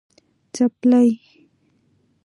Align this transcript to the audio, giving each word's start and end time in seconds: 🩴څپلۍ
🩴څپلۍ 0.53 1.09